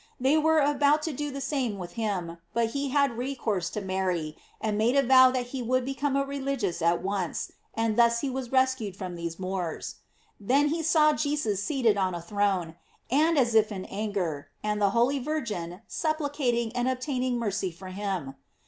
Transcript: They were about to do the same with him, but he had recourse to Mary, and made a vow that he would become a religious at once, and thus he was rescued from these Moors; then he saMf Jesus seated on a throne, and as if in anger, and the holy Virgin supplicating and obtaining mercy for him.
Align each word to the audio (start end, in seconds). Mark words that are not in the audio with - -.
They 0.19 0.35
were 0.35 0.57
about 0.57 1.03
to 1.03 1.13
do 1.13 1.29
the 1.29 1.39
same 1.41 1.77
with 1.77 1.91
him, 1.91 2.39
but 2.55 2.71
he 2.71 2.89
had 2.89 3.19
recourse 3.19 3.69
to 3.69 3.81
Mary, 3.81 4.35
and 4.59 4.75
made 4.75 4.95
a 4.95 5.03
vow 5.03 5.29
that 5.29 5.49
he 5.53 5.61
would 5.61 5.85
become 5.85 6.15
a 6.15 6.25
religious 6.25 6.81
at 6.81 7.03
once, 7.03 7.51
and 7.75 7.95
thus 7.99 8.21
he 8.21 8.27
was 8.31 8.51
rescued 8.51 8.95
from 8.97 9.13
these 9.15 9.37
Moors; 9.37 9.97
then 10.39 10.69
he 10.69 10.81
saMf 10.81 11.21
Jesus 11.21 11.63
seated 11.63 11.97
on 11.97 12.15
a 12.15 12.19
throne, 12.19 12.77
and 13.11 13.37
as 13.37 13.53
if 13.53 13.71
in 13.71 13.85
anger, 13.85 14.49
and 14.63 14.81
the 14.81 14.89
holy 14.89 15.19
Virgin 15.19 15.81
supplicating 15.87 16.75
and 16.75 16.87
obtaining 16.89 17.37
mercy 17.37 17.69
for 17.71 17.89
him. 17.89 18.33